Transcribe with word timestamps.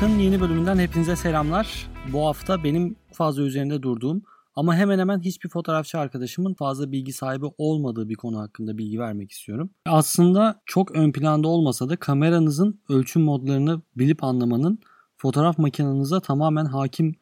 Bakın 0.00 0.18
yeni 0.18 0.40
bölümünden 0.40 0.78
hepinize 0.78 1.16
selamlar. 1.16 1.90
Bu 2.12 2.26
hafta 2.26 2.64
benim 2.64 2.96
fazla 3.12 3.42
üzerinde 3.42 3.82
durduğum 3.82 4.22
ama 4.54 4.76
hemen 4.76 4.98
hemen 4.98 5.20
hiçbir 5.20 5.48
fotoğrafçı 5.48 5.98
arkadaşımın 5.98 6.54
fazla 6.54 6.92
bilgi 6.92 7.12
sahibi 7.12 7.46
olmadığı 7.58 8.08
bir 8.08 8.14
konu 8.14 8.38
hakkında 8.38 8.78
bilgi 8.78 8.98
vermek 8.98 9.30
istiyorum. 9.32 9.70
Aslında 9.86 10.62
çok 10.66 10.90
ön 10.90 11.12
planda 11.12 11.48
olmasa 11.48 11.88
da 11.88 11.96
kameranızın 11.96 12.80
ölçüm 12.88 13.22
modlarını 13.22 13.82
bilip 13.96 14.24
anlamanın 14.24 14.78
fotoğraf 15.16 15.58
makinenize 15.58 16.20
tamamen 16.20 16.64
hakim 16.64 17.14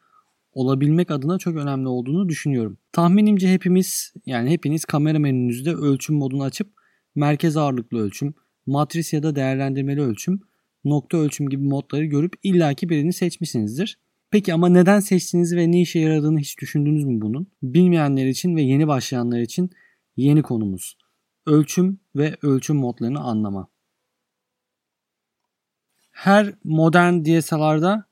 olabilmek 0.53 1.11
adına 1.11 1.37
çok 1.37 1.55
önemli 1.55 1.87
olduğunu 1.87 2.29
düşünüyorum. 2.29 2.77
Tahminimce 2.91 3.53
hepimiz 3.53 4.13
yani 4.25 4.49
hepiniz 4.49 4.85
kamera 4.85 5.19
menünüzde 5.19 5.73
ölçüm 5.73 6.15
modunu 6.15 6.43
açıp 6.43 6.67
merkez 7.15 7.57
ağırlıklı 7.57 7.99
ölçüm, 7.99 8.33
matris 8.65 9.13
ya 9.13 9.23
da 9.23 9.35
değerlendirmeli 9.35 10.01
ölçüm, 10.01 10.41
nokta 10.83 11.17
ölçüm 11.17 11.49
gibi 11.49 11.63
modları 11.63 12.05
görüp 12.05 12.33
illaki 12.43 12.89
birini 12.89 13.13
seçmişsinizdir. 13.13 13.99
Peki 14.31 14.53
ama 14.53 14.69
neden 14.69 14.99
seçtiğinizi 14.99 15.57
ve 15.57 15.71
ne 15.71 15.81
işe 15.81 15.99
yaradığını 15.99 16.39
hiç 16.39 16.59
düşündünüz 16.59 17.03
mü 17.03 17.21
bunun? 17.21 17.47
Bilmeyenler 17.63 18.25
için 18.25 18.55
ve 18.55 18.61
yeni 18.61 18.87
başlayanlar 18.87 19.39
için 19.39 19.69
yeni 20.17 20.41
konumuz. 20.41 20.97
Ölçüm 21.45 21.99
ve 22.15 22.35
ölçüm 22.41 22.75
modlarını 22.75 23.19
anlama. 23.19 23.67
Her 26.11 26.53
modern 26.63 27.25
DSLR'da 27.25 28.05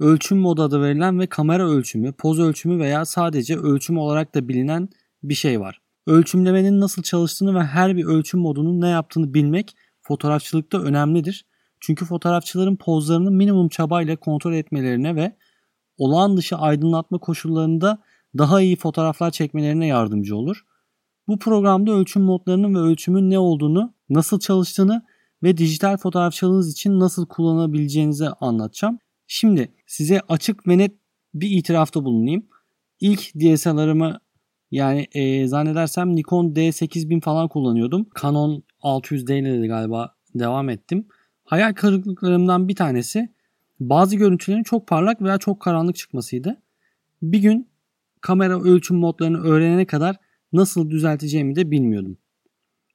ölçüm 0.00 0.38
modu 0.38 0.62
adı 0.62 0.82
verilen 0.82 1.20
ve 1.20 1.26
kamera 1.26 1.68
ölçümü, 1.68 2.12
poz 2.12 2.38
ölçümü 2.38 2.78
veya 2.78 3.04
sadece 3.04 3.56
ölçüm 3.56 3.98
olarak 3.98 4.34
da 4.34 4.48
bilinen 4.48 4.88
bir 5.22 5.34
şey 5.34 5.60
var. 5.60 5.80
Ölçümlemenin 6.06 6.80
nasıl 6.80 7.02
çalıştığını 7.02 7.54
ve 7.54 7.62
her 7.62 7.96
bir 7.96 8.04
ölçüm 8.04 8.40
modunun 8.40 8.80
ne 8.80 8.88
yaptığını 8.88 9.34
bilmek 9.34 9.76
fotoğrafçılıkta 10.02 10.82
önemlidir. 10.82 11.46
Çünkü 11.80 12.04
fotoğrafçıların 12.04 12.76
pozlarını 12.76 13.30
minimum 13.30 13.68
çabayla 13.68 14.16
kontrol 14.16 14.52
etmelerine 14.52 15.16
ve 15.16 15.36
olağan 15.98 16.36
dışı 16.36 16.56
aydınlatma 16.56 17.18
koşullarında 17.18 17.98
daha 18.38 18.60
iyi 18.60 18.76
fotoğraflar 18.76 19.30
çekmelerine 19.30 19.86
yardımcı 19.86 20.36
olur. 20.36 20.64
Bu 21.28 21.38
programda 21.38 21.92
ölçüm 21.92 22.22
modlarının 22.22 22.74
ve 22.74 22.78
ölçümün 22.78 23.30
ne 23.30 23.38
olduğunu, 23.38 23.94
nasıl 24.08 24.40
çalıştığını 24.40 25.02
ve 25.42 25.56
dijital 25.56 25.96
fotoğrafçılığınız 25.96 26.72
için 26.72 27.00
nasıl 27.00 27.26
kullanabileceğinizi 27.26 28.28
anlatacağım. 28.28 28.98
Şimdi 29.26 29.72
size 29.86 30.20
açık 30.28 30.68
ve 30.68 30.78
net 30.78 30.94
bir 31.34 31.50
itirafta 31.50 32.04
bulunayım. 32.04 32.46
İlk 33.00 33.34
DSLR'ımı 33.34 34.20
yani 34.70 35.06
e, 35.12 35.46
zannedersem 35.46 36.16
Nikon 36.16 36.54
D8000 36.54 37.20
falan 37.20 37.48
kullanıyordum. 37.48 38.06
Canon 38.22 38.62
600D 38.82 39.38
ile 39.38 39.62
de 39.62 39.66
galiba 39.66 40.14
devam 40.34 40.68
ettim. 40.68 41.06
Hayal 41.50 41.72
kırıklıklarımdan 41.72 42.68
bir 42.68 42.74
tanesi 42.74 43.28
bazı 43.80 44.16
görüntülerin 44.16 44.62
çok 44.62 44.86
parlak 44.86 45.22
veya 45.22 45.38
çok 45.38 45.60
karanlık 45.60 45.96
çıkmasıydı. 45.96 46.62
Bir 47.22 47.38
gün 47.38 47.68
kamera 48.20 48.62
ölçüm 48.62 48.96
modlarını 48.96 49.42
öğrenene 49.42 49.86
kadar 49.86 50.16
nasıl 50.52 50.90
düzelteceğimi 50.90 51.56
de 51.56 51.70
bilmiyordum. 51.70 52.18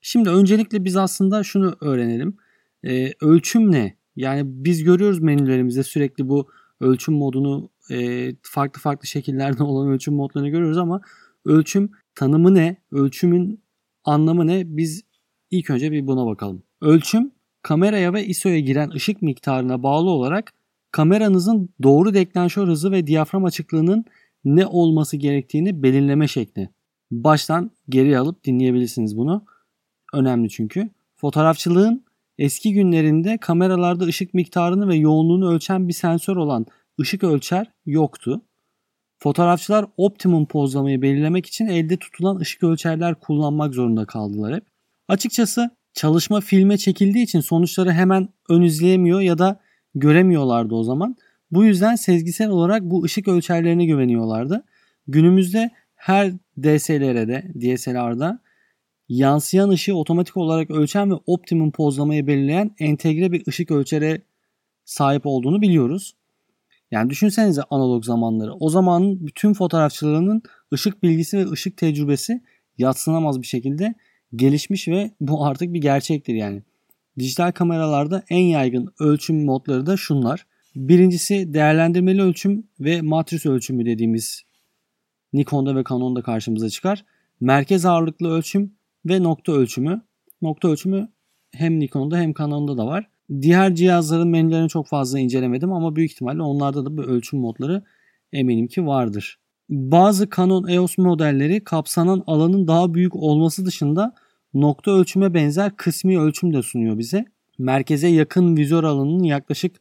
Şimdi 0.01 0.29
öncelikle 0.29 0.83
biz 0.83 0.97
aslında 0.97 1.43
şunu 1.43 1.75
öğrenelim. 1.81 2.37
Ee, 2.83 3.11
ölçüm 3.21 3.71
ne? 3.71 3.97
Yani 4.15 4.41
biz 4.45 4.83
görüyoruz 4.83 5.19
menülerimizde 5.19 5.83
sürekli 5.83 6.29
bu 6.29 6.49
ölçüm 6.79 7.13
modunu 7.13 7.69
e, 7.91 8.29
farklı 8.41 8.81
farklı 8.81 9.07
şekillerde 9.07 9.63
olan 9.63 9.89
ölçüm 9.89 10.13
modlarını 10.13 10.49
görüyoruz 10.49 10.77
ama 10.77 11.01
ölçüm 11.45 11.91
tanımı 12.15 12.55
ne? 12.55 12.77
Ölçümün 12.91 13.63
anlamı 14.03 14.47
ne? 14.47 14.63
Biz 14.77 15.03
ilk 15.51 15.69
önce 15.69 15.91
bir 15.91 16.07
buna 16.07 16.25
bakalım. 16.25 16.63
Ölçüm 16.81 17.34
kameraya 17.65 18.13
ve 18.13 18.25
ISO'ya 18.25 18.59
giren 18.59 18.89
ışık 18.89 19.21
miktarına 19.21 19.83
bağlı 19.83 20.09
olarak 20.09 20.53
kameranızın 20.91 21.69
doğru 21.83 22.13
deklanşör 22.13 22.67
hızı 22.67 22.91
ve 22.91 23.07
diyafram 23.07 23.45
açıklığının 23.45 24.05
ne 24.43 24.65
olması 24.65 25.17
gerektiğini 25.17 25.83
belirleme 25.83 26.27
şekli. 26.27 26.69
Baştan 27.11 27.71
geri 27.89 28.17
alıp 28.19 28.43
dinleyebilirsiniz 28.43 29.17
bunu. 29.17 29.45
Önemli 30.13 30.49
çünkü. 30.49 30.89
Fotoğrafçılığın 31.15 32.05
eski 32.37 32.73
günlerinde 32.73 33.37
kameralarda 33.37 34.05
ışık 34.05 34.33
miktarını 34.33 34.87
ve 34.87 34.95
yoğunluğunu 34.95 35.53
ölçen 35.53 35.87
bir 35.87 35.93
sensör 35.93 36.35
olan 36.35 36.65
ışık 37.01 37.23
ölçer 37.23 37.71
yoktu. 37.85 38.41
Fotoğrafçılar 39.19 39.85
optimum 39.97 40.45
pozlamayı 40.45 41.01
belirlemek 41.01 41.45
için 41.45 41.67
elde 41.67 41.97
tutulan 41.97 42.35
ışık 42.35 42.63
ölçerler 42.63 43.15
kullanmak 43.19 43.73
zorunda 43.73 44.05
kaldılar 44.05 44.55
hep. 44.55 44.63
Açıkçası 45.07 45.71
çalışma 45.95 46.41
filme 46.41 46.77
çekildiği 46.77 47.23
için 47.23 47.39
sonuçları 47.39 47.91
hemen 47.91 48.29
ön 48.49 48.61
izleyemiyor 48.61 49.21
ya 49.21 49.37
da 49.37 49.59
göremiyorlardı 49.95 50.75
o 50.75 50.83
zaman. 50.83 51.15
Bu 51.51 51.65
yüzden 51.65 51.95
sezgisel 51.95 52.49
olarak 52.49 52.83
bu 52.83 53.03
ışık 53.03 53.27
ölçerlerine 53.27 53.85
güveniyorlardı. 53.85 54.65
Günümüzde 55.07 55.71
her 55.95 56.31
DSLR'de, 56.57 57.43
DSLR'da 57.61 58.39
yansıyan 59.09 59.69
ışığı 59.69 59.95
otomatik 59.95 60.37
olarak 60.37 60.71
ölçen 60.71 61.11
ve 61.11 61.15
optimum 61.25 61.71
pozlamayı 61.71 62.27
belirleyen 62.27 62.75
entegre 62.79 63.31
bir 63.31 63.47
ışık 63.47 63.71
ölçere 63.71 64.21
sahip 64.85 65.25
olduğunu 65.25 65.61
biliyoruz. 65.61 66.15
Yani 66.91 67.09
düşünsenize 67.09 67.61
analog 67.69 68.05
zamanları. 68.05 68.53
O 68.53 68.69
zamanın 68.69 69.27
bütün 69.27 69.53
fotoğrafçılarının 69.53 70.41
ışık 70.73 71.03
bilgisi 71.03 71.37
ve 71.37 71.51
ışık 71.51 71.77
tecrübesi 71.77 72.41
yatsınamaz 72.77 73.41
bir 73.41 73.47
şekilde 73.47 73.95
gelişmiş 74.35 74.87
ve 74.87 75.11
bu 75.21 75.45
artık 75.45 75.73
bir 75.73 75.81
gerçektir 75.81 76.33
yani. 76.33 76.63
Dijital 77.19 77.51
kameralarda 77.51 78.23
en 78.29 78.43
yaygın 78.43 78.93
ölçüm 78.99 79.45
modları 79.45 79.85
da 79.85 79.97
şunlar. 79.97 80.45
Birincisi 80.75 81.53
değerlendirmeli 81.53 82.21
ölçüm 82.21 82.67
ve 82.79 83.01
matris 83.01 83.45
ölçümü 83.45 83.85
dediğimiz 83.85 84.43
Nikon'da 85.33 85.75
ve 85.75 85.83
Canon'da 85.89 86.21
karşımıza 86.21 86.69
çıkar. 86.69 87.05
Merkez 87.39 87.85
ağırlıklı 87.85 88.29
ölçüm 88.29 88.73
ve 89.05 89.23
nokta 89.23 89.51
ölçümü. 89.51 90.01
Nokta 90.41 90.67
ölçümü 90.67 91.07
hem 91.51 91.79
Nikon'da 91.79 92.17
hem 92.17 92.33
Canon'da 92.33 92.77
da 92.77 92.87
var. 92.87 93.09
Diğer 93.41 93.75
cihazların 93.75 94.27
menülerini 94.27 94.69
çok 94.69 94.87
fazla 94.87 95.19
incelemedim 95.19 95.73
ama 95.73 95.95
büyük 95.95 96.11
ihtimalle 96.11 96.41
onlarda 96.41 96.85
da 96.85 96.97
bu 96.97 97.01
ölçüm 97.03 97.39
modları 97.39 97.83
eminim 98.33 98.67
ki 98.67 98.85
vardır. 98.85 99.39
Bazı 99.69 100.29
Canon 100.29 100.67
EOS 100.67 100.97
modelleri 100.97 101.63
kapsanan 101.63 102.23
alanın 102.27 102.67
daha 102.67 102.93
büyük 102.93 103.15
olması 103.15 103.65
dışında 103.65 104.15
nokta 104.55 104.91
ölçüme 104.91 105.33
benzer 105.33 105.75
kısmi 105.75 106.19
ölçüm 106.19 106.53
de 106.53 106.61
sunuyor 106.61 106.97
bize. 106.97 107.25
Merkeze 107.57 108.07
yakın 108.07 108.57
vizör 108.57 108.83
alanının 108.83 109.23
yaklaşık 109.23 109.75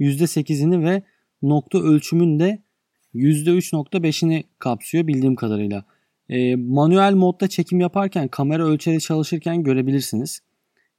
%8'ini 0.00 0.84
ve 0.84 1.02
nokta 1.42 1.78
ölçümün 1.78 2.38
de 2.38 2.62
%3.5'ini 3.14 4.44
kapsıyor 4.58 5.06
bildiğim 5.06 5.36
kadarıyla. 5.36 5.84
E, 6.28 6.56
manuel 6.56 7.14
modda 7.14 7.48
çekim 7.48 7.80
yaparken 7.80 8.28
kamera 8.28 8.64
ölçeri 8.64 9.00
çalışırken 9.00 9.62
görebilirsiniz. 9.62 10.40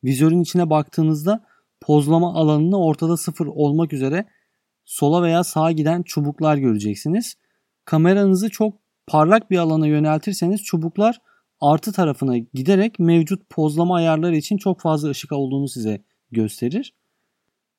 Vizörün 0.04 0.42
içine 0.42 0.70
baktığınızda 0.70 1.46
pozlama 1.82 2.34
alanını 2.34 2.84
ortada 2.84 3.18
sıfır 3.18 3.46
olmak 3.46 3.94
üzere 3.94 4.26
sola 4.86 5.24
veya 5.24 5.44
sağa 5.44 5.72
giden 5.72 6.04
çubuklar 6.04 6.58
göreceksiniz. 6.58 7.36
Kameranızı 7.86 8.50
çok 8.50 8.74
parlak 9.08 9.52
bir 9.52 9.58
alana 9.58 9.88
yöneltirseniz 9.88 10.64
çubuklar 10.64 11.22
artı 11.62 11.92
tarafına 11.92 12.38
giderek 12.38 13.00
mevcut 13.00 13.50
pozlama 13.50 13.96
ayarları 13.96 14.36
için 14.38 14.58
çok 14.58 14.82
fazla 14.82 15.10
ışık 15.10 15.32
olduğunu 15.32 15.68
size 15.68 16.02
gösterir. 16.32 16.94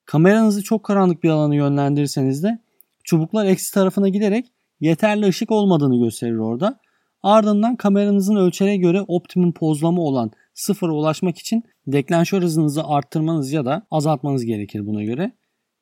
Kameranızı 0.04 0.62
çok 0.62 0.84
karanlık 0.84 1.22
bir 1.22 1.28
alana 1.28 1.54
yönlendirirseniz 1.54 2.42
de 2.42 2.58
çubuklar 3.04 3.46
eksi 3.46 3.74
tarafına 3.74 4.08
giderek 4.08 4.46
yeterli 4.80 5.26
ışık 5.26 5.50
olmadığını 5.50 5.98
gösterir 5.98 6.36
orada. 6.36 6.80
Ardından 7.22 7.76
kameranızın 7.76 8.36
ölçere 8.36 8.76
göre 8.76 9.02
optimum 9.08 9.52
pozlama 9.52 10.02
olan 10.02 10.30
sıfıra 10.54 10.92
ulaşmak 10.92 11.38
için 11.38 11.62
deklanşör 11.86 12.42
hızınızı 12.42 12.84
arttırmanız 12.84 13.52
ya 13.52 13.64
da 13.64 13.86
azaltmanız 13.90 14.44
gerekir 14.44 14.86
buna 14.86 15.02
göre. 15.02 15.32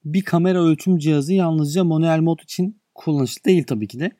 Bir 0.04 0.22
kamera 0.22 0.62
ölçüm 0.62 0.98
cihazı 0.98 1.34
yalnızca 1.34 1.84
manuel 1.84 2.20
mod 2.20 2.38
için 2.38 2.80
kullanışlı 2.94 3.44
değil 3.44 3.64
tabii 3.64 3.88
ki 3.88 4.00
de. 4.00 4.10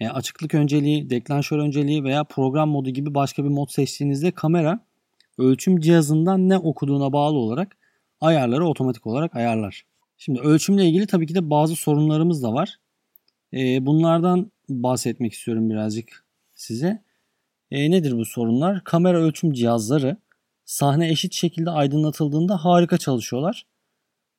Yani 0.00 0.12
açıklık 0.12 0.54
önceliği, 0.54 1.10
deklanşör 1.10 1.58
önceliği 1.58 2.04
veya 2.04 2.24
program 2.24 2.68
modu 2.68 2.90
gibi 2.90 3.14
başka 3.14 3.44
bir 3.44 3.48
mod 3.48 3.68
seçtiğinizde 3.68 4.30
kamera 4.30 4.80
ölçüm 5.38 5.80
cihazından 5.80 6.48
ne 6.48 6.58
okuduğuna 6.58 7.12
bağlı 7.12 7.38
olarak 7.38 7.76
ayarları 8.20 8.66
otomatik 8.66 9.06
olarak 9.06 9.36
ayarlar. 9.36 9.86
Şimdi 10.18 10.40
ölçümle 10.40 10.86
ilgili 10.86 11.06
tabii 11.06 11.26
ki 11.26 11.34
de 11.34 11.50
bazı 11.50 11.76
sorunlarımız 11.76 12.42
da 12.42 12.52
var. 12.52 12.76
Ee, 13.52 13.86
bunlardan 13.86 14.50
bahsetmek 14.68 15.32
istiyorum 15.32 15.70
birazcık 15.70 16.24
size. 16.54 17.02
E, 17.70 17.90
nedir 17.90 18.12
bu 18.18 18.24
sorunlar? 18.24 18.84
Kamera 18.84 19.18
ölçüm 19.18 19.52
cihazları 19.52 20.16
sahne 20.64 21.10
eşit 21.10 21.32
şekilde 21.34 21.70
aydınlatıldığında 21.70 22.64
harika 22.64 22.98
çalışıyorlar. 22.98 23.66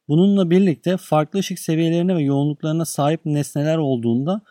Bununla 0.07 0.50
birlikte 0.50 0.98
farklı 0.98 1.39
ışık 1.39 1.60
seviyelerine 1.60 2.15
ve 2.15 2.24
yoğunluklarına 2.24 2.86
sahip 2.86 3.25
nesneler 3.25 3.77
olduğunda 3.77 4.42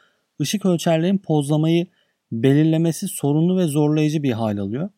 ışık 0.41 0.67
ölçerlerin 0.67 1.19
pozlamayı 1.19 1.87
belirlemesi 2.33 3.09
sorunlu 3.09 3.59
ve 3.59 3.67
zorlayıcı 3.67 4.23
bir 4.23 4.33
hal 4.33 4.59
alıyor. 4.59 4.91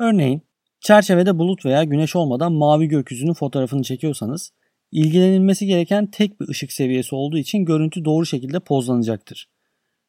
Örneğin 0.00 0.42
çerçevede 0.80 1.38
bulut 1.38 1.64
veya 1.64 1.84
güneş 1.84 2.16
olmadan 2.16 2.52
mavi 2.52 2.88
gökyüzünün 2.88 3.32
fotoğrafını 3.32 3.82
çekiyorsanız 3.82 4.52
ilgilenilmesi 4.92 5.66
gereken 5.66 6.06
tek 6.06 6.40
bir 6.40 6.48
ışık 6.48 6.72
seviyesi 6.72 7.14
olduğu 7.14 7.38
için 7.38 7.64
görüntü 7.64 8.04
doğru 8.04 8.26
şekilde 8.26 8.60
pozlanacaktır. 8.60 9.48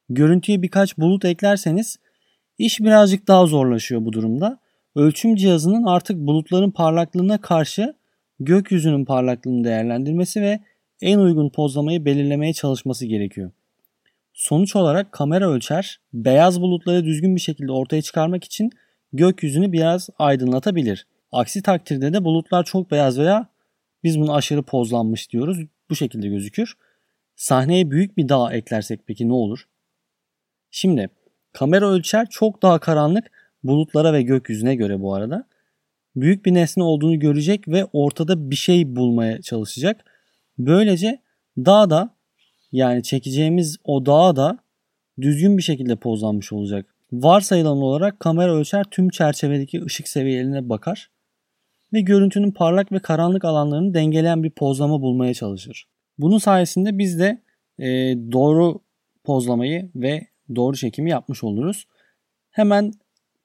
Görüntüye 0.10 0.62
birkaç 0.62 0.98
bulut 0.98 1.26
eklerseniz 1.26 1.98
iş 2.58 2.80
birazcık 2.80 3.28
daha 3.28 3.46
zorlaşıyor 3.46 4.06
bu 4.06 4.14
durumda. 4.14 4.60
Ölçüm 4.96 5.36
cihazının 5.36 5.84
artık 5.84 6.18
bulutların 6.18 6.72
parlaklığına 6.72 7.42
karşı 7.42 7.94
gökyüzünün 8.40 9.06
parlaklığını 9.06 9.64
değerlendirmesi 9.64 10.42
ve 10.42 10.60
en 11.02 11.20
uygun 11.20 11.50
pozlamayı 11.50 12.06
belirlemeye 12.06 12.54
çalışması 12.54 13.06
gerekiyor. 13.06 13.52
Sonuç 14.36 14.76
olarak 14.76 15.12
kamera 15.12 15.50
ölçer 15.50 16.00
beyaz 16.14 16.62
bulutları 16.62 17.06
düzgün 17.06 17.36
bir 17.36 17.42
şekilde 17.42 17.72
ortaya 17.72 18.02
çıkarmak 18.02 18.44
için 18.44 18.70
gökyüzünü 19.14 19.72
biraz 19.72 20.10
aydınlatabilir. 20.20 21.08
Aksi 21.32 21.62
takdirde 21.62 22.14
de 22.14 22.24
bulutlar 22.24 22.64
çok 22.64 22.92
beyaz 22.92 23.20
veya 23.20 23.50
biz 24.04 24.20
bunu 24.20 24.36
aşırı 24.36 24.64
pozlanmış 24.64 25.32
diyoruz. 25.32 25.58
Bu 25.90 25.96
şekilde 25.96 26.28
gözükür. 26.28 26.74
Sahneye 27.36 27.92
büyük 27.92 28.18
bir 28.18 28.30
dağ 28.30 28.54
eklersek 28.54 29.00
peki 29.08 29.30
ne 29.30 29.34
olur? 29.34 29.68
Şimdi 30.72 31.10
kamera 31.54 31.90
ölçer 31.90 32.28
çok 32.30 32.62
daha 32.62 32.80
karanlık 32.80 33.32
bulutlara 33.64 34.14
ve 34.14 34.22
gökyüzüne 34.22 34.76
göre 34.76 35.02
bu 35.02 35.14
arada. 35.14 35.48
Büyük 36.16 36.46
bir 36.46 36.54
nesne 36.54 36.84
olduğunu 36.84 37.20
görecek 37.20 37.68
ve 37.68 37.86
ortada 37.94 38.52
bir 38.52 38.56
şey 38.56 38.96
bulmaya 38.96 39.42
çalışacak. 39.42 40.06
Böylece 40.58 41.22
dağ 41.58 41.90
da 41.90 42.15
yani 42.76 43.04
çekeceğimiz 43.04 43.78
o 43.84 44.06
dağa 44.06 44.36
da 44.36 44.58
düzgün 45.22 45.58
bir 45.58 45.64
şekilde 45.64 45.96
pozlanmış 45.96 46.54
olacak. 46.54 46.96
Varsayılan 47.12 47.78
olarak 47.78 48.20
kamera 48.20 48.56
ölçer 48.56 48.84
tüm 48.92 49.10
çerçevedeki 49.10 49.84
ışık 49.84 50.08
seviyelerine 50.08 50.70
bakar 50.70 51.10
ve 51.94 52.02
görüntünün 52.02 52.52
parlak 52.52 52.92
ve 52.92 53.00
karanlık 53.00 53.46
alanlarını 53.46 53.94
dengeleyen 53.94 54.44
bir 54.44 54.50
pozlama 54.50 55.02
bulmaya 55.02 55.34
çalışır. 55.34 55.88
Bunun 56.18 56.38
sayesinde 56.38 56.98
biz 56.98 57.20
de 57.20 57.42
e, 57.80 57.88
doğru 58.32 58.80
pozlamayı 59.24 59.90
ve 59.96 60.28
doğru 60.56 60.78
çekimi 60.78 61.10
yapmış 61.10 61.44
oluruz. 61.44 61.88
Hemen 62.50 62.92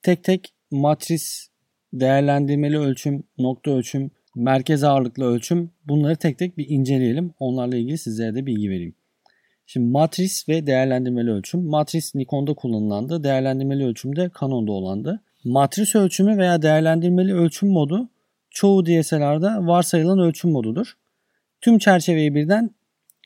tek 0.02 0.24
tek 0.24 0.54
matris, 0.70 1.48
değerlendirmeli 1.92 2.78
ölçüm, 2.78 3.22
nokta 3.38 3.70
ölçüm, 3.70 4.10
merkez 4.34 4.84
ağırlıklı 4.84 5.24
ölçüm 5.24 5.70
bunları 5.84 6.16
tek 6.16 6.38
tek 6.38 6.58
bir 6.58 6.68
inceleyelim. 6.68 7.34
Onlarla 7.38 7.76
ilgili 7.76 7.98
sizlere 7.98 8.34
de 8.34 8.46
bilgi 8.46 8.70
vereyim. 8.70 8.94
Şimdi 9.72 9.90
matris 9.90 10.48
ve 10.48 10.66
değerlendirmeli 10.66 11.30
ölçüm. 11.30 11.64
Matris 11.64 12.14
Nikon'da 12.14 12.54
kullanılandı. 12.54 13.24
Değerlendirmeli 13.24 13.86
ölçüm 13.86 14.16
de 14.16 14.30
Canon'da 14.40 14.72
olandı. 14.72 15.20
Matris 15.44 15.94
ölçümü 15.94 16.38
veya 16.38 16.62
değerlendirmeli 16.62 17.34
ölçüm 17.34 17.68
modu 17.68 18.08
çoğu 18.50 18.86
DSLR'da 18.86 19.66
varsayılan 19.66 20.18
ölçüm 20.18 20.50
modudur. 20.50 20.92
Tüm 21.60 21.78
çerçeveyi 21.78 22.34
birden 22.34 22.70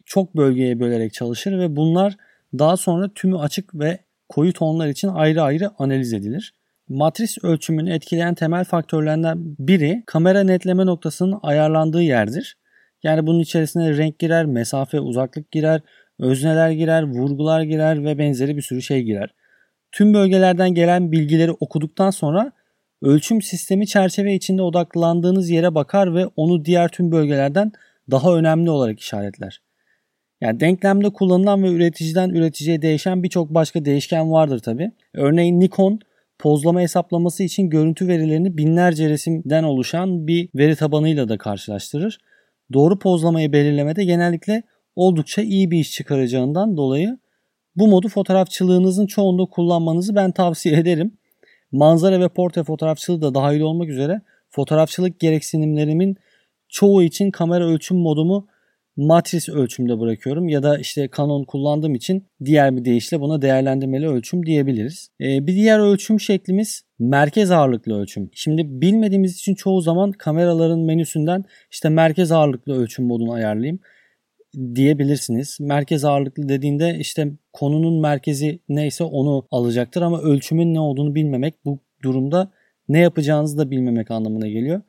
çok 0.07 0.37
bölgeye 0.37 0.81
bölerek 0.81 1.13
çalışır 1.13 1.59
ve 1.59 1.77
bunlar 1.77 2.17
daha 2.59 2.77
sonra 2.77 3.09
tümü 3.15 3.39
açık 3.39 3.75
ve 3.75 3.99
koyu 4.29 4.53
tonlar 4.53 4.89
için 4.89 5.09
ayrı 5.09 5.43
ayrı 5.43 5.71
analiz 5.79 6.13
edilir. 6.13 6.55
Matris 6.89 7.45
ölçümünü 7.45 7.93
etkileyen 7.93 8.35
temel 8.35 8.65
faktörlerden 8.65 9.39
biri 9.59 10.03
kamera 10.07 10.45
netleme 10.45 10.87
noktasının 10.87 11.39
ayarlandığı 11.43 12.03
yerdir. 12.03 12.57
Yani 13.03 13.27
bunun 13.27 13.41
içerisine 13.41 13.97
renk 13.97 14.19
girer, 14.19 14.47
mesafe, 14.47 15.01
uzaklık 15.01 15.51
girer, 15.51 15.81
özneler 16.19 16.71
girer, 16.71 17.03
vurgular 17.03 17.63
girer 17.63 18.05
ve 18.05 18.19
benzeri 18.19 18.57
bir 18.57 18.63
sürü 18.63 18.83
şey 18.83 19.03
girer. 19.03 19.35
Tüm 19.93 20.15
bölgelerden 20.15 20.75
gelen 20.75 21.13
bilgileri 21.13 21.53
okuduktan 21.53 22.11
sonra 22.11 22.53
ölçüm 23.03 23.43
sistemi 23.43 23.87
çerçeve 23.87 24.35
içinde 24.35 24.63
odaklandığınız 24.63 25.51
yere 25.51 25.75
bakar 25.75 26.15
ve 26.15 26.27
onu 26.37 26.65
diğer 26.65 26.89
tüm 26.89 27.13
bölgelerden 27.13 27.73
daha 28.11 28.37
önemli 28.37 28.71
olarak 28.71 29.01
işaretler. 29.01 29.61
Yani 30.41 30.61
denklemde 30.61 31.11
kullanılan 31.11 31.63
ve 31.63 31.73
üreticiden 31.73 32.31
üreticiye 32.31 32.83
değişen 32.83 33.23
birçok 33.23 33.51
başka 33.51 33.85
değişken 33.85 34.33
vardır 34.33 34.59
tabi. 34.59 34.91
Örneğin 35.15 35.61
Nikon 35.61 36.01
pozlama 36.39 36.81
hesaplaması 36.81 37.43
için 37.43 37.71
görüntü 37.71 38.09
verilerini 38.09 38.57
binlerce 38.57 39.09
resimden 39.09 39.63
oluşan 39.63 40.27
bir 40.27 40.49
veri 40.55 40.77
tabanıyla 40.77 41.29
da 41.29 41.39
karşılaştırır. 41.39 42.19
Doğru 42.73 42.99
pozlamayı 42.99 43.53
belirlemede 43.53 44.05
genellikle 44.05 44.63
oldukça 44.97 45.43
iyi 45.43 45.71
bir 45.71 45.79
iş 45.79 45.93
çıkaracağından 45.93 46.77
dolayı 46.77 47.19
bu 47.77 47.89
modu 47.89 48.09
fotoğrafçılığınızın 48.09 49.07
çoğunda 49.07 49.45
kullanmanızı 49.45 50.15
ben 50.15 50.33
tavsiye 50.33 50.79
ederim. 50.79 51.19
Manzara 51.73 52.21
ve 52.21 52.29
portre 52.29 52.65
fotoğrafçılığı 52.65 53.23
da 53.23 53.35
dahil 53.35 53.61
olmak 53.61 53.89
üzere 53.89 54.21
fotoğrafçılık 54.51 55.21
gereksinimlerimin 55.21 56.17
çoğu 56.69 57.03
için 57.03 57.31
kamera 57.31 57.67
ölçüm 57.67 57.97
modumu 57.97 58.49
matris 58.97 59.49
ölçümde 59.49 60.01
bırakıyorum 60.01 60.49
ya 60.49 60.63
da 60.63 60.79
işte 60.79 61.09
Canon 61.17 61.45
kullandığım 61.45 61.95
için 61.95 62.27
diğer 62.45 62.77
bir 62.77 62.85
deyişle 62.85 63.21
buna 63.21 63.43
değerlendirmeli 63.43 64.09
ölçüm 64.09 64.47
diyebiliriz. 64.47 65.09
Ee, 65.21 65.47
bir 65.47 65.55
diğer 65.55 65.79
ölçüm 65.79 66.21
şeklimiz 66.21 66.83
merkez 66.99 67.51
ağırlıklı 67.51 68.01
ölçüm. 68.01 68.31
Şimdi 68.33 68.81
bilmediğimiz 68.81 69.37
için 69.37 69.55
çoğu 69.55 69.81
zaman 69.81 70.13
kameraların 70.13 70.81
menüsünden 70.81 71.45
işte 71.71 71.89
merkez 71.89 72.33
ağırlıklı 72.33 72.73
ölçüm 72.75 73.07
modunu 73.07 73.33
ayarlayayım 73.33 73.79
diyebilirsiniz. 74.75 75.59
Merkez 75.61 76.05
ağırlıklı 76.05 76.49
dediğinde 76.49 76.97
işte 76.99 77.33
konunun 77.53 78.01
merkezi 78.01 78.59
neyse 78.69 79.05
onu 79.05 79.47
alacaktır 79.51 80.03
ama 80.03 80.21
ölçümün 80.21 80.75
ne 80.75 80.81
olduğunu 80.81 81.15
bilmemek 81.15 81.55
bu 81.65 81.79
durumda 82.03 82.51
ne 82.89 82.99
yapacağınızı 82.99 83.59
da 83.59 83.71
bilmemek 83.71 84.11
anlamına 84.11 84.49
geliyor. 84.49 84.83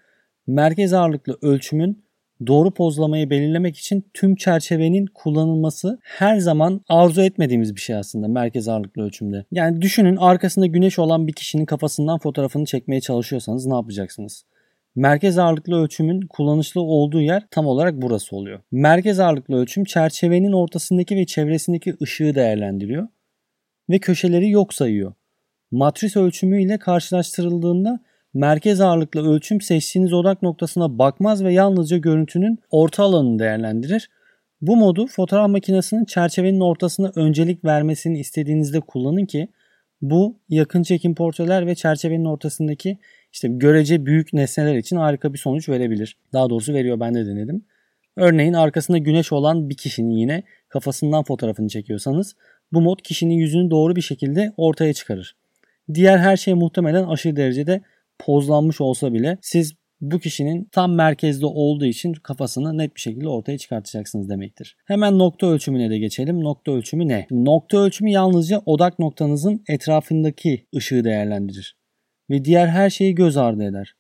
Merkez 0.48 0.94
ağırlıklı 0.94 1.38
ölçümün 1.42 2.06
doğru 2.48 2.72
pozlamayı 2.72 3.30
belirlemek 3.30 3.78
için 3.78 4.06
tüm 4.14 4.36
çerçevenin 4.36 5.06
kullanılması 5.14 6.00
her 6.02 6.38
zaman 6.38 6.82
arzu 6.90 7.22
etmediğimiz 7.22 7.76
bir 7.76 7.82
şey 7.82 7.96
aslında 7.96 8.28
merkez 8.28 8.68
ağırlıklı 8.68 9.02
ölçümde. 9.02 9.46
Yani 9.52 9.82
düşünün 9.82 10.16
arkasında 10.16 10.66
güneş 10.66 11.00
olan 11.00 11.28
bir 11.28 11.34
kişinin 11.34 11.66
kafasından 11.66 12.20
fotoğrafını 12.20 12.66
çekmeye 12.66 13.02
çalışıyorsanız 13.02 13.66
ne 13.66 13.76
yapacaksınız? 13.76 14.46
Merkez 14.96 15.38
ağırlıklı 15.38 15.76
ölçümün 15.76 16.22
kullanışlı 16.22 16.82
olduğu 16.82 17.22
yer 17.22 17.44
tam 17.52 17.66
olarak 17.66 18.02
burası 18.02 18.36
oluyor. 18.36 18.60
Merkez 18.72 19.20
ağırlıklı 19.20 19.56
ölçüm 19.56 19.84
çerçevenin 19.84 20.52
ortasındaki 20.52 21.16
ve 21.16 21.26
çevresindeki 21.26 21.96
ışığı 22.02 22.36
değerlendiriyor 22.36 23.08
ve 23.90 24.00
köşeleri 24.00 24.50
yok 24.50 24.74
sayıyor. 24.74 25.14
Matris 25.72 26.18
ölçümü 26.18 26.64
ile 26.64 26.78
karşılaştırıldığında 26.78 28.00
merkez 28.34 28.82
ağırlıklı 28.82 29.30
ölçüm 29.30 29.62
seçtiğiniz 29.62 30.14
odak 30.14 30.42
noktasına 30.42 30.98
bakmaz 31.00 31.44
ve 31.44 31.54
yalnızca 31.54 31.98
görüntünün 31.98 32.60
orta 32.72 33.04
alanını 33.04 33.40
değerlendirir. 33.40 34.10
Bu 34.62 34.76
modu 34.76 35.08
fotoğraf 35.08 35.50
makinesinin 35.50 36.06
çerçevenin 36.06 36.60
ortasına 36.60 37.12
öncelik 37.16 37.66
vermesini 37.66 38.20
istediğinizde 38.20 38.80
kullanın 38.80 39.26
ki 39.26 39.48
bu 40.02 40.40
yakın 40.50 40.84
çekim 40.84 41.16
portreler 41.16 41.68
ve 41.68 41.76
çerçevenin 41.76 42.26
ortasındaki 42.26 42.98
işte 43.36 43.48
görece 43.48 44.06
büyük 44.06 44.34
nesneler 44.34 44.76
için 44.76 44.96
harika 44.96 45.34
bir 45.34 45.38
sonuç 45.38 45.70
verebilir. 45.70 46.18
Daha 46.34 46.50
doğrusu 46.50 46.74
veriyor 46.74 47.00
ben 47.00 47.14
de 47.14 47.26
denedim. 47.26 47.66
Örneğin 48.16 48.54
arkasında 48.54 48.98
güneş 48.98 49.32
olan 49.32 49.70
bir 49.70 49.78
kişinin 49.78 50.16
yine 50.16 50.44
kafasından 50.70 51.24
fotoğrafını 51.24 51.68
çekiyorsanız 51.68 52.36
bu 52.74 52.82
mod 52.82 53.00
kişinin 53.04 53.34
yüzünü 53.34 53.72
doğru 53.72 53.96
bir 53.96 54.02
şekilde 54.02 54.54
ortaya 54.58 54.94
çıkarır. 54.94 55.36
Diğer 55.94 56.18
her 56.18 56.38
şey 56.38 56.54
muhtemelen 56.54 57.04
aşırı 57.04 57.36
derecede 57.36 57.82
pozlanmış 58.20 58.82
olsa 58.82 59.14
bile 59.14 59.38
siz 59.42 59.74
bu 60.02 60.20
kişinin 60.20 60.70
tam 60.72 60.96
merkezde 60.96 61.46
olduğu 61.46 61.86
için 61.86 62.14
kafasını 62.14 62.78
net 62.78 62.96
bir 62.96 63.02
şekilde 63.02 63.30
ortaya 63.30 63.58
çıkartacaksınız 63.58 64.30
demektir. 64.30 64.78
Hemen 64.86 65.20
nokta 65.20 65.48
ölçümüne 65.48 65.90
de 65.90 65.98
geçelim. 65.98 66.44
Nokta 66.44 66.72
ölçümü 66.72 67.08
ne? 67.08 67.28
Nokta 67.32 67.78
ölçümü 67.78 68.12
yalnızca 68.12 68.62
odak 68.66 69.00
noktanızın 69.00 69.64
etrafındaki 69.68 70.68
ışığı 70.76 71.04
değerlendirir 71.04 71.85
ve 72.30 72.46
diğer 72.46 72.68
her 72.68 72.90
şeyi 72.90 73.16
göz 73.16 73.38
ardı 73.38 73.64
eder. 73.64 73.96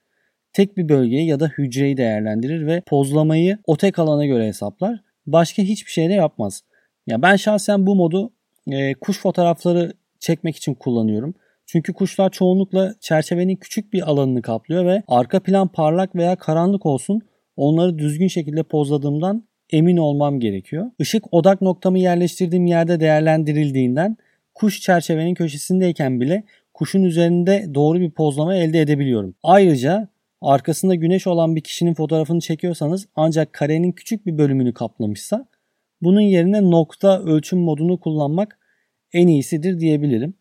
Tek 0.54 0.78
bir 0.78 0.90
bölgeyi 0.90 1.28
ya 1.28 1.40
da 1.40 1.48
hücreyi 1.48 1.98
değerlendirir 1.98 2.68
ve 2.68 2.82
pozlamayı 2.82 3.58
o 3.66 3.78
tek 3.78 4.00
alana 4.00 4.26
göre 4.26 4.48
hesaplar. 4.48 5.00
Başka 5.28 5.64
hiçbir 5.64 5.92
şey 5.92 6.10
de 6.10 6.14
yapmaz. 6.14 6.62
Ya 7.08 7.22
ben 7.22 7.36
şahsen 7.36 7.88
bu 7.88 7.96
modu 7.96 8.32
e, 8.72 8.94
kuş 8.94 9.20
fotoğrafları 9.20 9.94
çekmek 10.20 10.56
için 10.56 10.74
kullanıyorum. 10.74 11.34
Çünkü 11.66 11.94
kuşlar 11.94 12.30
çoğunlukla 12.30 12.96
çerçevenin 13.00 13.56
küçük 13.56 13.94
bir 13.94 14.10
alanını 14.10 14.42
kaplıyor 14.42 14.86
ve 14.86 15.04
arka 15.08 15.40
plan 15.40 15.68
parlak 15.68 16.16
veya 16.16 16.36
karanlık 16.36 16.86
olsun 16.86 17.22
onları 17.58 17.98
düzgün 17.98 18.28
şekilde 18.28 18.64
pozladığımdan 18.64 19.44
emin 19.70 19.98
olmam 19.98 20.40
gerekiyor. 20.40 20.92
Işık 21.00 21.34
odak 21.34 21.62
noktamı 21.62 22.00
yerleştirdiğim 22.00 22.66
yerde 22.66 23.00
değerlendirildiğinden 23.00 24.18
kuş 24.54 24.82
çerçevenin 24.82 25.34
köşesindeyken 25.34 26.22
bile 26.22 26.44
kuşun 26.76 27.04
üzerinde 27.04 27.66
doğru 27.74 28.00
bir 28.00 28.12
pozlama 28.12 28.56
elde 28.56 28.82
edebiliyorum. 28.82 29.36
Ayrıca 29.44 30.08
arkasında 30.42 30.96
güneş 30.96 31.28
olan 31.28 31.56
bir 31.56 31.62
kişinin 31.62 31.94
fotoğrafını 31.94 32.40
çekiyorsanız 32.40 33.08
ancak 33.16 33.54
karenin 33.54 33.92
küçük 33.92 34.26
bir 34.26 34.38
bölümünü 34.38 34.74
kaplamışsa 34.74 35.48
bunun 36.02 36.22
yerine 36.22 36.72
nokta 36.72 37.24
ölçüm 37.24 37.60
modunu 37.60 38.00
kullanmak 38.00 38.60
en 39.14 39.28
iyisidir 39.28 39.80
diyebilirim. 39.80 40.34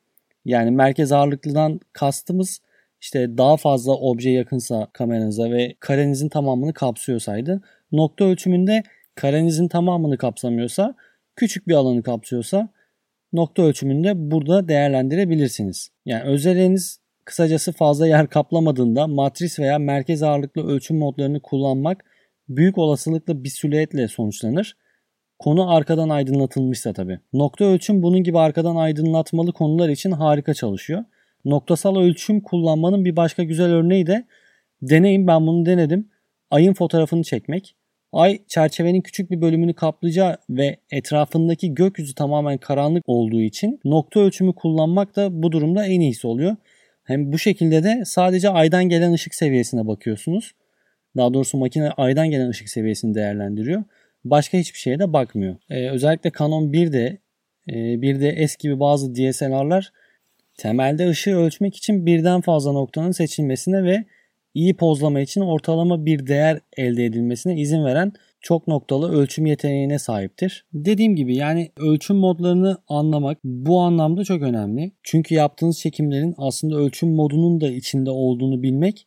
Yani 0.44 0.70
merkez 0.70 1.12
ağırlıklıdan 1.12 1.80
kastımız 1.92 2.60
işte 3.00 3.38
daha 3.38 3.56
fazla 3.56 3.92
obje 3.92 4.30
yakınsa 4.30 4.88
kameranıza 4.92 5.50
ve 5.50 5.74
karenizin 5.80 6.28
tamamını 6.28 6.72
kapsıyorsaydı 6.72 7.62
Nokta 7.94 8.24
ölçümünde 8.24 8.82
karenizin 9.14 9.68
tamamını 9.68 10.18
kapsamıyorsa, 10.18 10.94
küçük 11.36 11.68
bir 11.68 11.74
alanı 11.74 12.02
kapsıyorsa 12.02 12.68
nokta 13.34 13.62
ölçümünde 13.62 14.30
burada 14.30 14.68
değerlendirebilirsiniz. 14.68 15.88
Yani 16.06 16.22
özelliğiniz 16.22 17.00
kısacası 17.24 17.72
fazla 17.72 18.06
yer 18.06 18.26
kaplamadığında 18.26 19.06
matris 19.06 19.58
veya 19.58 19.78
merkez 19.78 20.22
ağırlıklı 20.22 20.66
ölçüm 20.66 20.98
modlarını 20.98 21.40
kullanmak 21.40 22.04
büyük 22.48 22.78
olasılıkla 22.78 23.44
bir 23.44 23.48
silüetle 23.48 24.08
sonuçlanır. 24.08 24.76
Konu 25.38 25.70
arkadan 25.70 26.08
aydınlatılmışsa 26.08 26.92
tabi. 26.92 27.20
Nokta 27.32 27.64
ölçüm 27.64 28.02
bunun 28.02 28.22
gibi 28.22 28.38
arkadan 28.38 28.76
aydınlatmalı 28.76 29.52
konular 29.52 29.88
için 29.88 30.10
harika 30.10 30.54
çalışıyor. 30.54 31.04
Noktasal 31.44 31.96
ölçüm 31.96 32.40
kullanmanın 32.40 33.04
bir 33.04 33.16
başka 33.16 33.42
güzel 33.42 33.72
örneği 33.72 34.06
de 34.06 34.26
deneyim 34.82 35.26
ben 35.26 35.46
bunu 35.46 35.66
denedim. 35.66 36.08
Ayın 36.50 36.74
fotoğrafını 36.74 37.22
çekmek. 37.22 37.76
Ay 38.14 38.38
çerçevenin 38.48 39.00
küçük 39.00 39.30
bir 39.30 39.40
bölümünü 39.40 39.74
kaplayacağı 39.74 40.36
ve 40.50 40.76
etrafındaki 40.90 41.74
gökyüzü 41.74 42.14
tamamen 42.14 42.58
karanlık 42.58 43.04
olduğu 43.06 43.40
için 43.40 43.80
nokta 43.84 44.20
ölçümü 44.20 44.52
kullanmak 44.52 45.16
da 45.16 45.42
bu 45.42 45.52
durumda 45.52 45.86
en 45.86 46.00
iyisi 46.00 46.26
oluyor. 46.26 46.56
Hem 47.04 47.32
bu 47.32 47.38
şekilde 47.38 47.84
de 47.84 48.02
sadece 48.04 48.50
aydan 48.50 48.84
gelen 48.84 49.12
ışık 49.12 49.34
seviyesine 49.34 49.86
bakıyorsunuz. 49.86 50.52
Daha 51.16 51.34
doğrusu 51.34 51.58
makine 51.58 51.90
aydan 51.90 52.30
gelen 52.30 52.48
ışık 52.48 52.68
seviyesini 52.68 53.14
değerlendiriyor. 53.14 53.84
Başka 54.24 54.58
hiçbir 54.58 54.78
şeye 54.78 54.98
de 54.98 55.12
bakmıyor. 55.12 55.56
Ee, 55.70 55.90
özellikle 55.90 56.30
Canon 56.38 56.72
1D, 56.72 57.18
e, 57.68 58.02
1DS 58.02 58.56
gibi 58.58 58.80
bazı 58.80 59.14
DSLR'lar 59.14 59.92
temelde 60.56 61.08
ışığı 61.08 61.36
ölçmek 61.36 61.76
için 61.76 62.06
birden 62.06 62.40
fazla 62.40 62.72
noktanın 62.72 63.10
seçilmesine 63.10 63.84
ve 63.84 64.04
iyi 64.54 64.76
pozlama 64.76 65.20
için 65.20 65.40
ortalama 65.40 66.06
bir 66.06 66.26
değer 66.26 66.60
elde 66.76 67.04
edilmesine 67.04 67.60
izin 67.60 67.84
veren 67.84 68.12
çok 68.40 68.68
noktalı 68.68 69.12
ölçüm 69.12 69.46
yeteneğine 69.46 69.98
sahiptir. 69.98 70.66
Dediğim 70.72 71.16
gibi 71.16 71.36
yani 71.36 71.70
ölçüm 71.76 72.16
modlarını 72.16 72.78
anlamak 72.88 73.38
bu 73.44 73.80
anlamda 73.80 74.24
çok 74.24 74.42
önemli. 74.42 74.92
Çünkü 75.02 75.34
yaptığınız 75.34 75.78
çekimlerin 75.78 76.34
aslında 76.38 76.76
ölçüm 76.76 77.14
modunun 77.14 77.60
da 77.60 77.70
içinde 77.70 78.10
olduğunu 78.10 78.62
bilmek 78.62 79.06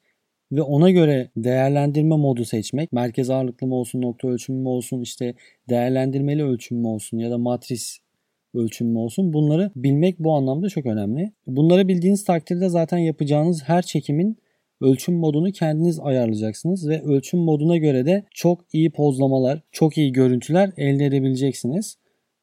ve 0.52 0.62
ona 0.62 0.92
göre 0.92 1.32
değerlendirme 1.38 2.16
modu 2.16 2.46
seçmek, 2.46 2.92
merkez 2.92 3.30
ağırlıklı 3.30 3.68
mı 3.68 3.76
olsun, 3.76 4.02
nokta 4.02 4.28
ölçümü 4.28 4.62
mü 4.62 4.68
olsun, 4.68 5.02
işte 5.02 5.36
değerlendirmeli 5.70 6.44
ölçüm 6.44 6.78
mü 6.78 6.88
olsun 6.88 7.18
ya 7.18 7.32
da 7.32 7.38
matris 7.38 8.00
ölçüm 8.54 8.88
mü 8.88 8.98
olsun 8.98 9.34
bunları 9.34 9.72
bilmek 9.76 10.20
bu 10.20 10.34
anlamda 10.34 10.70
çok 10.70 10.86
önemli. 10.86 11.32
Bunları 11.48 11.88
bildiğiniz 11.88 12.24
takdirde 12.24 12.70
zaten 12.70 12.98
yapacağınız 12.98 13.64
her 13.64 13.82
çekimin 13.82 14.38
ölçüm 14.82 15.16
modunu 15.16 15.52
kendiniz 15.52 16.00
ayarlayacaksınız 16.00 16.90
ve 16.90 17.02
ölçüm 17.02 17.40
moduna 17.40 17.78
göre 17.78 18.06
de 18.06 18.24
çok 18.32 18.60
iyi 18.74 18.92
pozlamalar, 18.92 19.62
çok 19.72 19.98
iyi 19.98 20.12
görüntüler 20.12 20.72
elde 20.78 21.06
edebileceksiniz. 21.06 21.98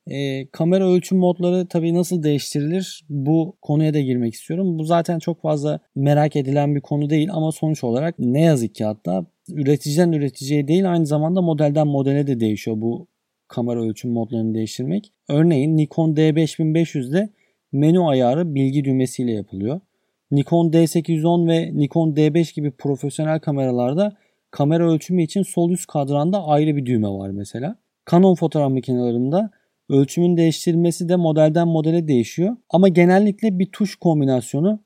E, 0.07 0.47
kamera 0.47 0.89
ölçüm 0.89 1.19
modları 1.19 1.67
tabii 1.67 1.95
nasıl 1.95 2.23
değiştirilir 2.23 3.05
bu 3.09 3.57
konuya 3.63 3.95
da 3.95 4.01
girmek 4.01 4.35
istiyorum. 4.35 4.79
Bu 4.79 4.85
zaten 4.85 5.19
çok 5.19 5.43
fazla 5.43 5.81
merak 5.95 6.37
edilen 6.37 6.75
bir 6.75 6.81
konu 6.81 7.11
değil 7.11 7.29
ama 7.33 7.53
sonuç 7.53 7.85
olarak 7.85 8.19
ne 8.19 8.41
yazık 8.41 8.75
ki 8.75 8.85
hatta 8.85 9.27
üreticiden 9.49 10.13
üreticiye 10.13 10.69
değil 10.69 10.93
aynı 10.93 11.07
zamanda 11.07 11.43
modelden 11.43 11.87
modele 11.87 12.27
de 12.27 12.41
değişiyor 12.41 12.77
bu 12.81 13.07
kamera 13.49 13.83
ölçüm 13.83 14.11
modlarını 14.11 14.55
değiştirmek. 14.55 15.13
Örneğin 15.29 15.77
Nikon 15.77 16.15
D5500'de 16.15 17.29
menü 17.73 18.01
ayarı 18.01 18.55
bilgi 18.55 18.85
düğmesiyle 18.85 19.33
yapılıyor. 19.33 19.81
Nikon 20.35 20.71
D810 20.71 21.49
ve 21.49 21.71
Nikon 21.75 22.15
D5 22.15 22.55
gibi 22.55 22.71
profesyonel 22.71 23.41
kameralarda 23.41 24.17
kamera 24.51 24.93
ölçümü 24.93 25.23
için 25.23 25.43
sol 25.43 25.71
üst 25.71 25.87
kadranda 25.87 26.47
ayrı 26.47 26.77
bir 26.77 26.87
düğme 26.87 27.09
var 27.09 27.31
mesela. 27.31 27.77
Canon 28.11 28.35
fotoğraf 28.35 28.71
makinelerinde 28.71 29.51
ölçümün 29.89 30.37
değiştirilmesi 30.37 31.09
de 31.09 31.17
modelden 31.17 31.69
modele 31.69 32.09
değişiyor. 32.09 32.57
Ama 32.71 32.89
genellikle 32.89 33.59
bir 33.59 33.67
tuş 33.67 33.97
kombinasyonu 33.97 34.85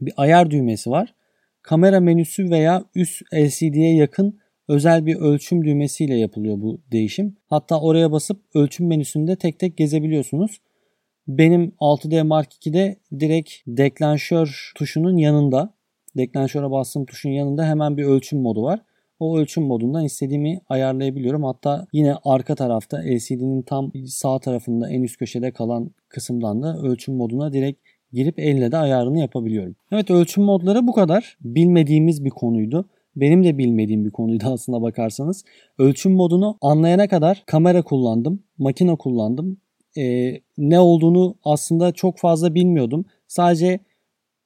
bir 0.00 0.12
ayar 0.16 0.50
düğmesi 0.50 0.90
var. 0.90 1.14
Kamera 1.62 2.00
menüsü 2.00 2.50
veya 2.50 2.84
üst 2.94 3.22
LCD'ye 3.34 3.94
yakın 3.94 4.38
özel 4.68 5.06
bir 5.06 5.16
ölçüm 5.16 5.64
düğmesiyle 5.64 6.16
yapılıyor 6.16 6.60
bu 6.60 6.80
değişim. 6.92 7.36
Hatta 7.46 7.80
oraya 7.80 8.12
basıp 8.12 8.42
ölçüm 8.54 8.86
menüsünde 8.86 9.36
tek 9.36 9.58
tek 9.58 9.76
gezebiliyorsunuz. 9.76 10.60
Benim 11.28 11.72
6D 11.80 12.22
Mark 12.22 12.66
II'de 12.66 12.96
direkt 13.20 13.52
deklanşör 13.66 14.72
tuşunun 14.74 15.16
yanında, 15.16 15.74
deklanşöre 16.16 16.70
bastığım 16.70 17.06
tuşun 17.06 17.30
yanında 17.30 17.66
hemen 17.66 17.96
bir 17.96 18.04
ölçüm 18.04 18.40
modu 18.40 18.62
var. 18.62 18.80
O 19.20 19.38
ölçüm 19.38 19.64
modundan 19.64 20.04
istediğimi 20.04 20.60
ayarlayabiliyorum. 20.68 21.44
Hatta 21.44 21.86
yine 21.92 22.14
arka 22.24 22.54
tarafta 22.54 22.98
LCD'nin 22.98 23.62
tam 23.62 23.92
sağ 24.06 24.38
tarafında 24.38 24.90
en 24.90 25.02
üst 25.02 25.16
köşede 25.16 25.52
kalan 25.52 25.90
kısımdan 26.08 26.62
da 26.62 26.78
ölçüm 26.78 27.14
moduna 27.14 27.52
direkt 27.52 27.80
girip 28.12 28.38
elle 28.38 28.72
de 28.72 28.76
ayarını 28.76 29.18
yapabiliyorum. 29.18 29.76
Evet 29.92 30.10
ölçüm 30.10 30.44
modları 30.44 30.86
bu 30.86 30.92
kadar. 30.92 31.36
Bilmediğimiz 31.40 32.24
bir 32.24 32.30
konuydu. 32.30 32.88
Benim 33.16 33.44
de 33.44 33.58
bilmediğim 33.58 34.04
bir 34.04 34.10
konuydu 34.10 34.44
aslında 34.46 34.82
bakarsanız. 34.82 35.44
Ölçüm 35.78 36.12
modunu 36.12 36.58
anlayana 36.60 37.08
kadar 37.08 37.42
kamera 37.46 37.82
kullandım, 37.82 38.42
makine 38.58 38.96
kullandım, 38.96 39.58
e, 39.98 40.40
ne 40.58 40.80
olduğunu 40.80 41.34
aslında 41.44 41.92
çok 41.92 42.18
fazla 42.18 42.54
bilmiyordum. 42.54 43.04
Sadece 43.28 43.80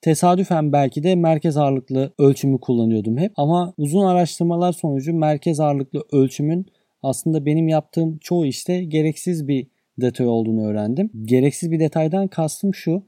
tesadüfen 0.00 0.73
belki 0.73 1.02
de 1.02 1.14
merkez 1.14 1.56
ağırlıklı 1.56 2.12
ölçümü 2.18 2.61
kullanıyordum 2.61 3.18
hep. 3.18 3.32
Ama 3.37 3.75
uzun 3.78 4.06
araştırmalar 4.06 4.73
sonucu 4.73 5.14
merkez 5.14 5.61
ağırlıklı 5.61 6.04
ölçümün 6.12 6.66
aslında 7.02 7.47
benim 7.47 7.68
yaptığım 7.68 8.18
çoğu 8.18 8.47
işte 8.47 8.85
gereksiz 8.85 9.49
bir 9.49 9.66
detay 10.00 10.26
olduğunu 10.26 10.66
öğrendim. 10.66 11.11
Gereksiz 11.25 11.71
bir 11.71 11.80
detaydan 11.80 12.28
kastım 12.28 12.75
şu. 12.75 13.02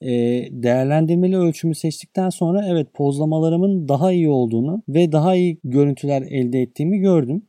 E, 0.00 0.08
değerlendirmeli 0.50 1.36
ölçümü 1.36 1.74
seçtikten 1.74 2.30
sonra 2.30 2.66
evet 2.68 2.94
pozlamalarımın 2.94 3.88
daha 3.88 4.12
iyi 4.12 4.30
olduğunu 4.30 4.82
ve 4.88 5.12
daha 5.12 5.36
iyi 5.36 5.58
görüntüler 5.64 6.22
elde 6.22 6.60
ettiğimi 6.60 6.98
gördüm. 6.98 7.42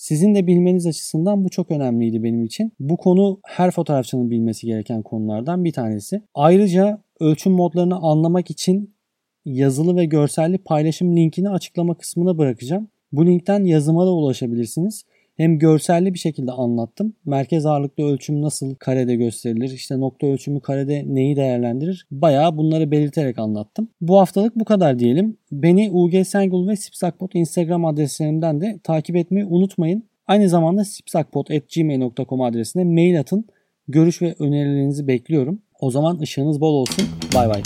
Sizin 0.00 0.34
de 0.34 0.46
bilmeniz 0.46 0.86
açısından 0.86 1.44
bu 1.44 1.48
çok 1.48 1.70
önemliydi 1.70 2.22
benim 2.22 2.44
için. 2.44 2.72
Bu 2.80 2.96
konu 2.96 3.40
her 3.46 3.70
fotoğrafçının 3.70 4.30
bilmesi 4.30 4.66
gereken 4.66 5.02
konulardan 5.02 5.64
bir 5.64 5.72
tanesi. 5.72 6.22
Ayrıca 6.34 7.02
ölçüm 7.20 7.52
modlarını 7.52 7.96
anlamak 7.96 8.50
için 8.50 8.94
yazılı 9.44 9.96
ve 9.96 10.04
görselli 10.04 10.58
paylaşım 10.58 11.16
linkini 11.16 11.50
açıklama 11.50 11.94
kısmına 11.94 12.38
bırakacağım. 12.38 12.88
Bu 13.12 13.26
linkten 13.26 13.64
yazıma 13.64 14.06
da 14.06 14.10
ulaşabilirsiniz 14.10 15.04
hem 15.40 15.58
görselli 15.58 16.14
bir 16.14 16.18
şekilde 16.18 16.52
anlattım. 16.52 17.14
Merkez 17.24 17.66
ağırlıklı 17.66 18.04
ölçüm 18.04 18.42
nasıl 18.42 18.74
karede 18.74 19.16
gösterilir? 19.16 19.70
İşte 19.70 20.00
nokta 20.00 20.26
ölçümü 20.26 20.60
karede 20.60 21.04
neyi 21.06 21.36
değerlendirir? 21.36 22.06
Bayağı 22.10 22.56
bunları 22.56 22.90
belirterek 22.90 23.38
anlattım. 23.38 23.88
Bu 24.00 24.18
haftalık 24.18 24.56
bu 24.56 24.64
kadar 24.64 24.98
diyelim. 24.98 25.36
Beni 25.52 25.90
UG 25.90 26.26
Sengul 26.26 26.68
ve 26.68 26.76
Sipsakpot 26.76 27.34
Instagram 27.34 27.84
adreslerimden 27.84 28.60
de 28.60 28.80
takip 28.84 29.16
etmeyi 29.16 29.46
unutmayın. 29.46 30.04
Aynı 30.26 30.48
zamanda 30.48 30.84
sipsakpot.gmail.com 30.84 32.40
adresine 32.40 32.84
mail 32.84 33.20
atın. 33.20 33.44
Görüş 33.88 34.22
ve 34.22 34.34
önerilerinizi 34.38 35.08
bekliyorum. 35.08 35.62
O 35.80 35.90
zaman 35.90 36.18
ışığınız 36.18 36.60
bol 36.60 36.74
olsun. 36.74 37.04
Bay 37.34 37.48
bay. 37.48 37.62